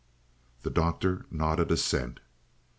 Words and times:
The 0.63 0.71
Doctor 0.71 1.27
nodded 1.29 1.69
assent. 1.69 2.21